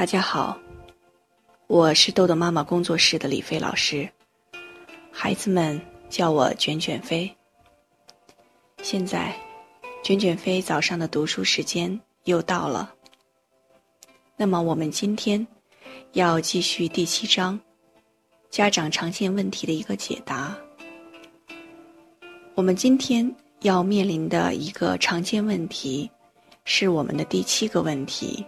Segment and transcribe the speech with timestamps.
[0.00, 0.58] 大家好，
[1.66, 4.08] 我是豆豆妈妈工作室的李飞老师，
[5.12, 7.30] 孩子们叫我卷卷飞。
[8.82, 9.36] 现在，
[10.02, 12.94] 卷卷飞早上的读书时间又到了。
[14.38, 15.46] 那么，我们今天
[16.12, 17.60] 要继续第七章
[18.48, 20.56] 家长常见问题的一个解答。
[22.54, 23.30] 我们今天
[23.60, 26.10] 要面临的一个常见问题，
[26.64, 28.42] 是我们的第七个问题。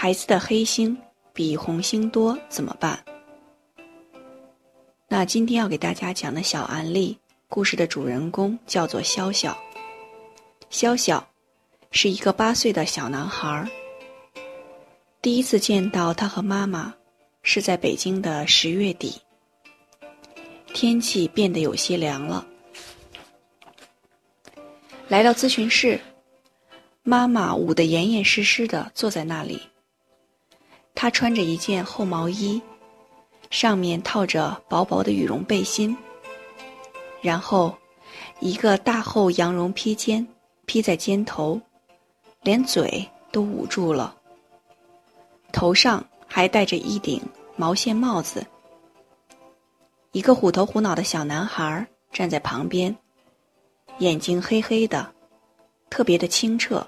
[0.00, 0.96] 孩子的黑星
[1.32, 3.00] 比红星多怎么办？
[5.08, 7.18] 那今天要给大家讲的小案例
[7.48, 9.52] 故事的主人公叫做潇潇。
[10.70, 11.20] 潇潇
[11.90, 13.68] 是一个八岁的小男孩。
[15.20, 16.94] 第一次见到他和妈妈
[17.42, 19.20] 是在北京的十月底，
[20.72, 22.46] 天气变得有些凉了。
[25.08, 26.00] 来到咨询室，
[27.02, 29.60] 妈妈捂得严严实实的坐在那里。
[31.00, 32.60] 他穿着一件厚毛衣，
[33.50, 35.96] 上面套着薄薄的羽绒背心，
[37.22, 37.72] 然后
[38.40, 40.26] 一个大厚羊绒披肩
[40.66, 41.60] 披在肩头，
[42.42, 44.12] 连嘴都捂住了。
[45.52, 47.22] 头上还戴着一顶
[47.54, 48.44] 毛线帽子。
[50.10, 52.92] 一个虎头虎脑的小男孩站在旁边，
[53.98, 55.12] 眼睛黑黑的，
[55.90, 56.84] 特别的清澈。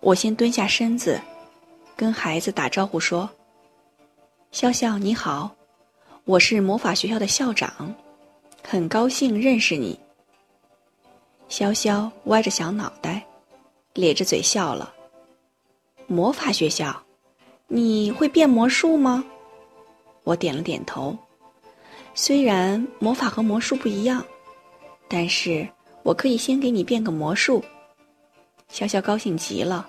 [0.00, 1.18] 我先蹲下身子。
[2.00, 3.28] 跟孩子打招呼说
[4.54, 5.54] ：“潇潇你好，
[6.24, 7.94] 我是魔法学校的校长，
[8.66, 10.00] 很高兴认识你。”
[11.50, 13.22] 潇潇歪着小脑袋，
[13.92, 14.94] 咧着嘴笑了。
[16.06, 17.02] 魔法学校，
[17.68, 19.22] 你会变魔术吗？
[20.24, 21.14] 我点了点头。
[22.14, 24.24] 虽然魔法和魔术不一样，
[25.06, 25.68] 但是
[26.02, 27.62] 我可以先给你变个魔术。
[28.72, 29.86] 潇潇高兴极了，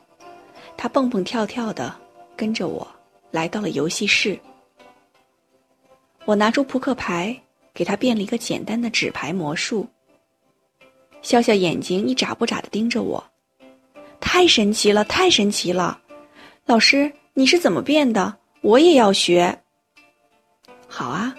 [0.75, 2.00] 他蹦蹦跳跳的。
[2.41, 2.87] 跟着我
[3.29, 4.39] 来到了游戏室，
[6.25, 7.39] 我拿出扑克牌，
[7.71, 9.87] 给他变了一个简单的纸牌魔术。
[11.21, 13.23] 笑笑眼睛一眨不眨的盯着我，
[14.19, 16.01] 太神奇了，太神奇了！
[16.65, 18.35] 老师，你是怎么变的？
[18.61, 19.55] 我也要学。
[20.87, 21.35] 好啊，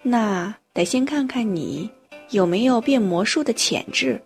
[0.00, 1.90] 那得先看看你
[2.30, 4.18] 有没有变魔术的潜质。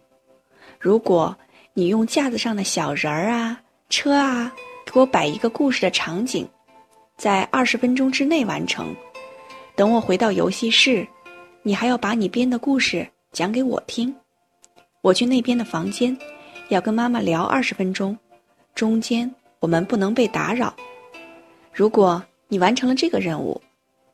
[0.78, 1.36] 如果
[1.74, 4.54] 你用架子上的小人儿啊、车啊。
[4.96, 6.48] 给我摆一个故事的场景，
[7.18, 8.96] 在二十分钟之内完成。
[9.74, 11.06] 等我回到游戏室，
[11.62, 14.16] 你还要把你编的故事讲给我听。
[15.02, 16.16] 我去那边的房间，
[16.70, 18.16] 要跟妈妈聊二十分钟，
[18.74, 19.30] 中间
[19.60, 20.74] 我们不能被打扰。
[21.74, 23.60] 如果你完成了这个任务，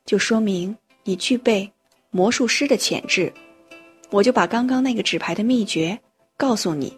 [0.05, 1.71] 就说明你具备
[2.11, 3.31] 魔术师的潜质，
[4.09, 5.97] 我就把刚刚那个纸牌的秘诀
[6.35, 6.91] 告诉你。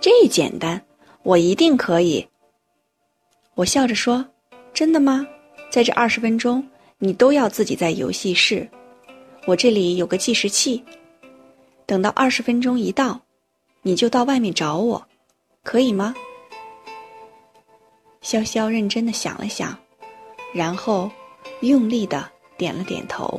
[0.00, 0.82] 这简单。
[1.28, 2.26] 我一定可以。
[3.54, 4.24] 我笑着说
[4.72, 5.26] ：“真的吗？
[5.68, 6.66] 在这二十分钟，
[6.96, 8.66] 你都要自己在游戏室。
[9.44, 10.82] 我这里有个计时器，
[11.84, 13.20] 等到二十分钟一到，
[13.82, 15.06] 你就到外面找我，
[15.62, 16.14] 可以吗？”
[18.24, 19.78] 潇潇认真的想了想，
[20.54, 21.10] 然后
[21.60, 23.38] 用力的点了点头。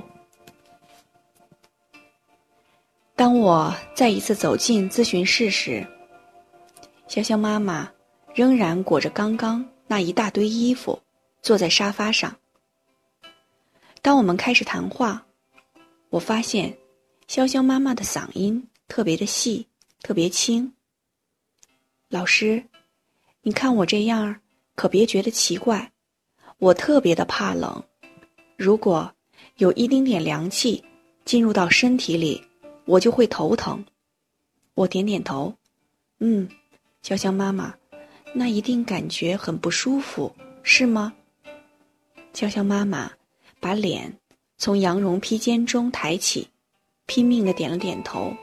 [3.15, 5.83] 当我再一次走进咨询室时，
[7.09, 7.91] 潇潇妈妈
[8.35, 11.01] 仍然裹着刚刚那一大堆衣服，
[11.41, 12.37] 坐在沙发上。
[14.03, 15.25] 当我们开始谈话，
[16.11, 16.71] 我发现
[17.27, 19.65] 潇潇妈妈的嗓音特别的细，
[20.03, 20.71] 特别轻。
[22.09, 22.63] 老师，
[23.41, 24.39] 你看我这样，
[24.75, 25.91] 可别觉得奇怪。
[26.59, 27.83] 我特别的怕冷，
[28.55, 29.11] 如果
[29.55, 30.83] 有一丁点凉气
[31.25, 32.39] 进入到身体里，
[32.85, 33.83] 我就会头疼。
[34.75, 35.51] 我点点头，
[36.19, 36.47] 嗯。
[37.03, 37.73] 潇潇妈妈，
[38.33, 41.13] 那一定感觉很不舒服，是吗？
[42.33, 43.11] 潇潇妈妈
[43.59, 44.13] 把脸
[44.57, 46.47] 从羊绒披肩中抬起，
[47.05, 48.33] 拼命的点了点头。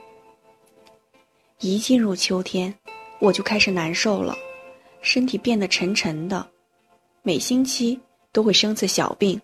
[1.59, 2.73] 一进入秋天，
[3.19, 4.35] 我就开始难受了，
[5.01, 6.45] 身体变得沉沉的，
[7.21, 7.99] 每星期
[8.31, 9.39] 都会生次小病，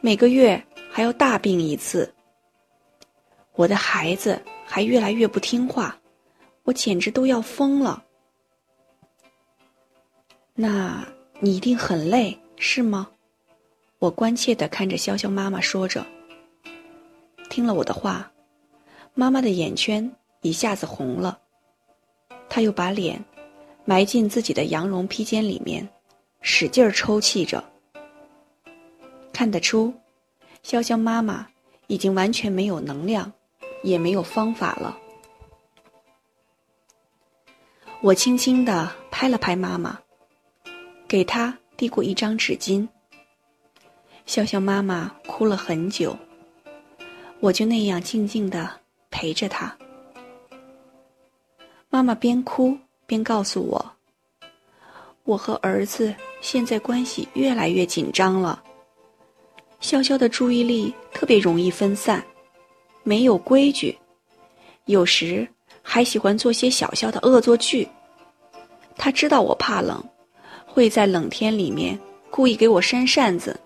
[0.00, 2.12] 每个月还要大病一次。
[3.54, 5.96] 我的孩子还越来越不听话，
[6.64, 8.02] 我简直都要疯了。
[10.54, 11.06] 那
[11.40, 13.08] 你一定很累，是吗？
[13.98, 16.04] 我关切的看着潇潇妈妈说着。
[17.48, 18.30] 听了我的话，
[19.14, 20.10] 妈妈的眼圈
[20.40, 21.38] 一下子红了。
[22.48, 23.24] 她又把脸
[23.84, 25.88] 埋进自己的羊绒披肩里面，
[26.40, 27.64] 使劲儿抽泣着。
[29.32, 29.94] 看得出，
[30.62, 31.48] 潇潇妈妈
[31.86, 33.32] 已经完全没有能量，
[33.82, 34.98] 也没有方法了。
[38.02, 39.98] 我轻轻地拍了拍妈妈，
[41.12, 42.88] 给他递过一张纸巾。
[44.24, 46.16] 笑笑妈妈哭了很久，
[47.38, 48.80] 我就那样静静的
[49.10, 49.76] 陪着他。
[51.90, 52.74] 妈妈边哭
[53.04, 53.92] 边告诉我
[55.24, 58.64] ：“我和儿子现在关系越来越紧张了。
[59.82, 62.24] 潇潇的注意力特别容易分散，
[63.02, 63.94] 没有规矩，
[64.86, 65.46] 有时
[65.82, 67.86] 还喜欢做些小小的恶作剧。
[68.96, 70.02] 他知道我怕冷，
[70.74, 71.98] 会在冷天里面
[72.30, 73.60] 故意给我扇扇子，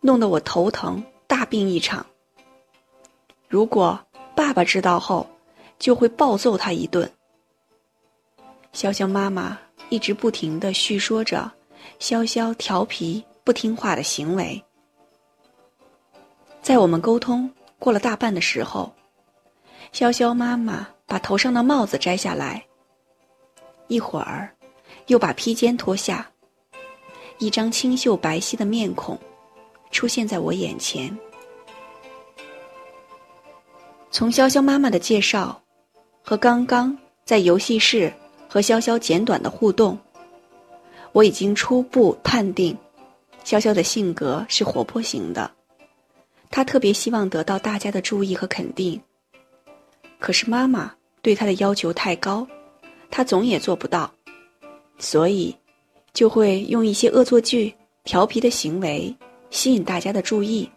[0.00, 2.04] 弄得我头疼，大病一场。
[3.46, 3.96] 如果
[4.34, 5.24] 爸爸知道后，
[5.78, 7.08] 就会暴揍他一顿。”
[8.74, 9.56] 潇潇妈妈
[9.88, 11.48] 一直不停的叙说着
[12.00, 14.60] 潇潇调皮不听话的行为。
[16.60, 17.48] 在我们沟通
[17.78, 18.92] 过了大半的时候，
[19.92, 22.66] 潇潇妈妈把头上的帽子摘下来，
[23.86, 24.52] 一会儿
[25.10, 26.30] 又把披肩脱下，
[27.38, 29.18] 一张清秀白皙的面孔
[29.90, 31.18] 出现在我眼前。
[34.10, 35.60] 从潇潇妈妈的介绍
[36.22, 38.12] 和刚刚在游戏室。
[38.52, 39.96] 和潇潇简短的互动，
[41.12, 42.76] 我已经初步判定，
[43.44, 45.48] 潇潇的性格是活泼型的，
[46.50, 49.00] 他特别希望得到大家的注意和肯定。
[50.18, 50.92] 可是妈妈
[51.22, 52.44] 对他的要求太高，
[53.08, 54.12] 他总也做不到，
[55.00, 55.52] 所以
[56.12, 57.74] 就会用一些恶作剧、
[58.04, 59.12] 调皮的行为
[59.50, 60.70] 吸引大家的注意。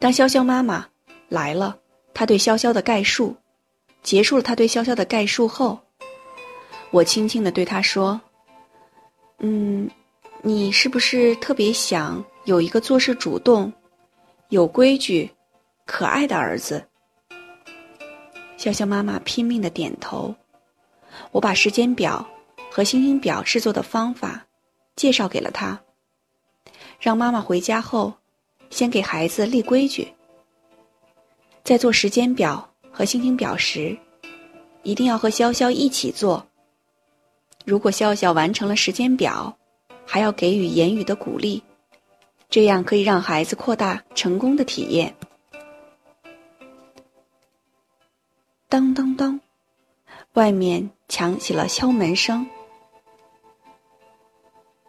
[0.00, 0.84] 当潇潇妈妈
[1.28, 1.78] 来了，
[2.12, 3.36] 他对潇潇的概述。
[4.02, 5.78] 结束了他对潇潇的概述后，
[6.90, 8.20] 我轻轻的对他说
[9.38, 9.88] ：“嗯，
[10.42, 13.72] 你是不是特别想有一个做事主动、
[14.48, 15.30] 有规矩、
[15.86, 16.84] 可爱的儿子？”
[18.58, 20.34] 潇潇妈妈拼命的点头。
[21.30, 22.26] 我把时间表
[22.70, 24.46] 和星星表制作的方法
[24.96, 25.80] 介绍给了他，
[27.00, 28.12] 让妈妈回家后
[28.70, 30.12] 先给孩子立规矩，
[31.64, 32.68] 在做时间表。
[32.94, 33.96] 和星星表时，
[34.82, 36.46] 一定要和潇潇一起做。
[37.64, 39.56] 如果潇潇完成了时间表，
[40.04, 41.62] 还要给予言语的鼓励，
[42.50, 45.16] 这样可以让孩子扩大成功的体验。
[48.68, 49.40] 当当当，
[50.34, 52.46] 外面响起了敲门声。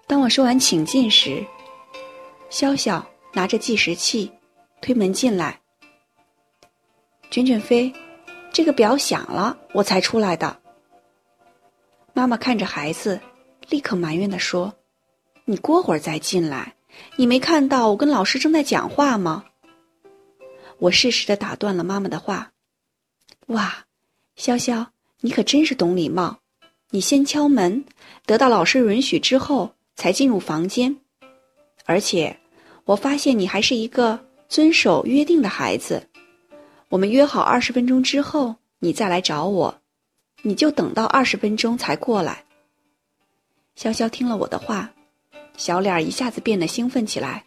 [0.07, 1.45] 当我说完请进时，
[2.49, 3.03] 潇潇
[3.33, 4.31] 拿着计时器
[4.81, 5.59] 推门进来。
[7.29, 7.91] 卷卷飞，
[8.51, 10.61] 这个表响了，我才出来的。
[12.13, 13.19] 妈妈看着孩子，
[13.69, 14.75] 立刻埋怨的说
[15.45, 16.75] ：“你过会儿再进来，
[17.17, 19.45] 你没看到我跟老师正在讲话吗？”
[20.79, 22.51] 我适时的打断了妈妈的话
[23.47, 23.85] ：“哇，
[24.37, 24.87] 潇潇，
[25.25, 26.37] 你可真是懂礼貌，
[26.89, 27.85] 你先敲门，
[28.25, 30.97] 得到老师允许之后才进入房间，
[31.85, 32.37] 而且
[32.83, 36.09] 我发现你还是一个遵守约定的孩子。”
[36.89, 39.79] 我们约好二十分钟之后你再来找我，
[40.41, 42.43] 你就等到二十分钟才过来。
[43.77, 44.91] 潇潇听了我的话，
[45.55, 47.45] 小脸一下子变得兴奋起来。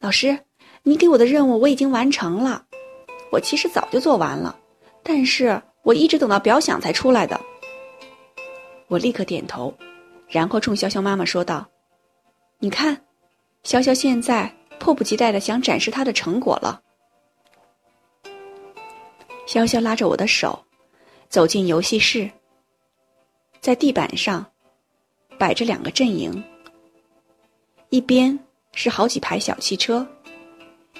[0.00, 0.36] 老师，
[0.82, 2.66] 你给我的任务我已经完成了，
[3.30, 4.58] 我其实早就做完了，
[5.04, 7.40] 但是我一直等到表响才出来的。
[8.88, 9.72] 我立刻点头，
[10.28, 11.66] 然后冲潇潇妈妈说道
[12.60, 12.94] ：“你看，
[13.64, 16.82] 潇潇现在迫不及待的想展示他的成果了。”
[19.48, 20.62] 潇潇拉着我的手，
[21.30, 22.30] 走进游戏室。
[23.58, 24.44] 在地板上，
[25.38, 26.44] 摆着两个阵营。
[27.88, 28.38] 一边
[28.74, 30.06] 是好几排小汽车，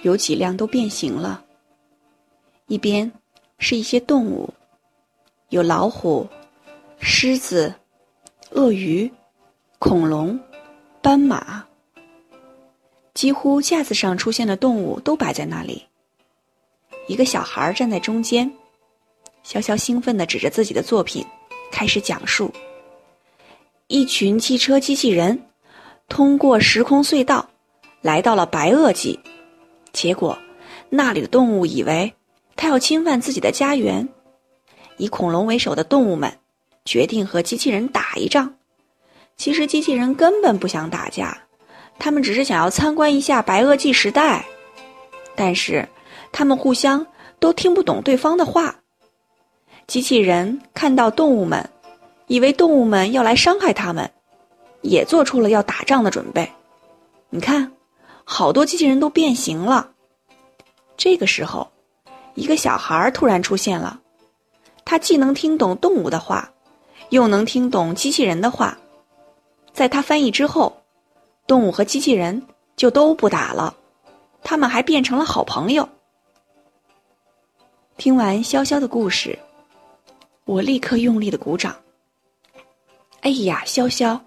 [0.00, 1.44] 有几辆都变形了；
[2.68, 3.12] 一边
[3.58, 4.48] 是一些动物，
[5.50, 6.28] 有老虎、
[6.98, 7.72] 狮子、
[8.50, 9.10] 鳄鱼、
[9.78, 10.38] 恐龙、
[11.00, 11.64] 斑马。
[13.14, 15.82] 几乎架子上出现的动物都摆在那里。
[17.06, 18.52] 一个小孩站在中间，
[19.42, 21.24] 潇潇兴奋地指着自己的作品，
[21.72, 22.52] 开始讲述：
[23.86, 25.46] 一群汽车机器人
[26.08, 27.48] 通过时空隧道，
[28.02, 29.18] 来到了白垩纪，
[29.94, 30.38] 结果
[30.90, 32.12] 那里的动物以为
[32.54, 34.06] 他要侵犯自己的家园，
[34.98, 36.38] 以恐龙为首的动物们
[36.84, 38.54] 决定和机器人打一仗。
[39.36, 41.38] 其实机器人根本不想打架，
[41.98, 44.44] 他们只是想要参观一下白垩纪时代，
[45.34, 45.88] 但是。
[46.30, 47.06] 他们互相
[47.40, 48.76] 都听不懂对方的话。
[49.86, 51.70] 机器人看到动物们，
[52.26, 54.10] 以为动物们要来伤害他们，
[54.82, 56.52] 也做出了要打仗的准备。
[57.30, 57.72] 你看，
[58.24, 59.90] 好多机器人都变形了。
[60.98, 61.72] 这个时候，
[62.34, 63.98] 一个小孩突然出现了，
[64.90, 66.50] 他既能听懂动物的话，
[67.10, 68.78] 又能听懂机器人的话。
[69.70, 70.74] 在他翻译之后，
[71.46, 72.42] 动物和机器人
[72.74, 73.76] 就都不打了，
[74.42, 75.86] 他们还变成了好朋友。
[77.98, 79.38] 听完潇潇的故事，
[80.46, 81.76] 我立刻用力的鼓掌。
[83.20, 84.18] 哎呀，潇潇，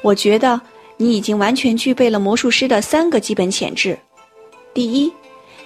[0.00, 0.58] 我觉得
[0.96, 3.98] 你已经完全具备了魔术师的三个基本潜质：
[4.72, 5.12] 第一，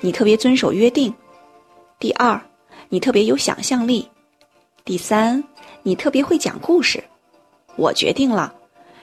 [0.00, 1.08] 你特别遵守约定；
[2.00, 2.40] 第二，
[2.88, 4.04] 你特别有想象力；
[4.90, 5.44] 第三，
[5.84, 7.04] 你特别会讲故事。
[7.76, 8.52] 我决定了。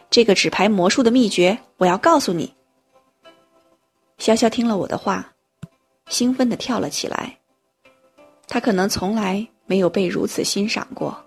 [0.10, 2.54] 这个纸牌魔术的秘诀，我要告诉你。
[4.20, 5.34] 潇潇听了我的话，
[6.10, 7.38] 兴奋的跳了起来。
[8.50, 11.18] 他可能从来没有被如此欣赏过。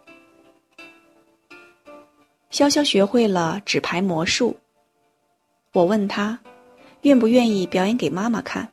[2.50, 4.55] 潇潇学会了纸牌魔术。
[5.73, 6.38] 我问他，
[7.00, 8.71] 愿不愿意表演给妈妈看？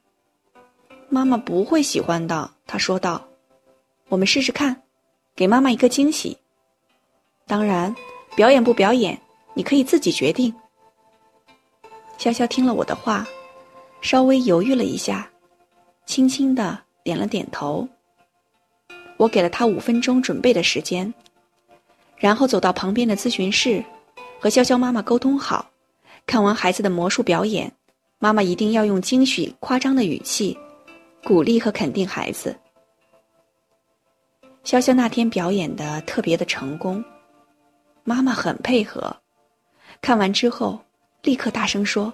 [1.07, 3.25] 妈妈不会喜欢的，他说道。
[4.09, 4.83] 我们试试看，
[5.37, 6.35] 给妈妈一个惊喜。
[7.45, 7.95] 当然，
[8.35, 9.17] 表演不表演。
[9.53, 10.53] 你可以自己决定。
[12.19, 13.25] 潇潇听了我的话，
[14.01, 15.27] 稍微犹豫了一下，
[16.05, 17.87] 轻轻的点了点头。
[19.17, 21.11] 我给了他五分钟准备的时间，
[22.17, 23.83] 然后走到旁边的咨询室，
[24.39, 25.67] 和潇潇妈妈沟通好，
[26.27, 27.71] 看完孩子的魔术表演，
[28.19, 30.55] 妈妈一定要用惊喜、夸张的语气，
[31.23, 32.55] 鼓励和肯定孩子。
[34.67, 37.01] 潇潇那天表演的特别的成功，
[38.03, 39.15] 妈妈很配合。
[40.01, 40.77] 看完之后，
[41.21, 42.13] 立刻大声说：“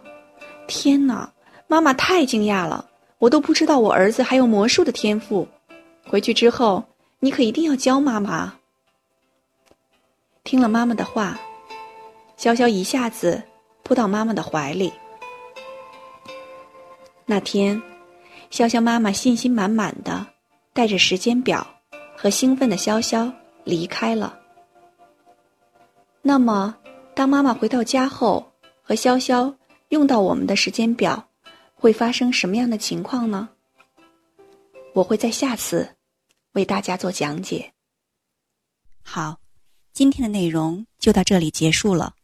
[0.69, 1.33] 天哪，
[1.65, 2.87] 妈妈太惊讶了！
[3.17, 5.47] 我都不知道我儿子还有魔术的天赋。
[6.05, 6.83] 回去之后，
[7.19, 8.53] 你可一定要教妈妈。”
[10.45, 11.39] 听了妈妈的话，
[12.37, 13.41] 潇潇一下子
[13.81, 14.93] 扑到妈妈的怀里。
[17.25, 17.81] 那天，
[18.51, 20.23] 潇潇妈妈信心满满的
[20.71, 21.65] 带着时间表
[22.23, 23.29] 和兴奋的潇潇
[23.65, 24.39] 离开了。
[26.21, 26.73] 那么。
[27.15, 28.51] 当妈妈回到家后，
[28.81, 29.55] 和潇潇
[29.89, 31.29] 用到我们的时间表，
[31.75, 33.47] 会发生什么样的情况呢？
[34.95, 35.95] 我会在下次
[36.53, 37.71] 为大家做讲解。
[39.03, 39.37] 好，
[39.91, 42.15] 今天的内容就到这里结束了。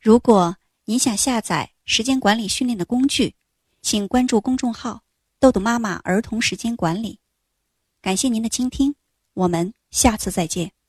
[0.00, 3.36] 如果您想下载时间管理训练的工具，
[3.80, 5.02] 请关注公众号
[5.38, 7.20] “豆豆妈妈儿童时间管理”。
[8.02, 8.92] 感谢您的倾听，
[9.34, 10.79] 我们下次再见。